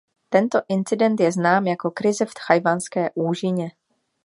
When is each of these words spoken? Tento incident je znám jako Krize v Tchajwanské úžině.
Tento 0.33 0.59
incident 0.67 1.19
je 1.19 1.31
znám 1.31 1.67
jako 1.67 1.91
Krize 1.91 2.25
v 2.25 2.33
Tchajwanské 2.33 3.09
úžině. 3.13 3.71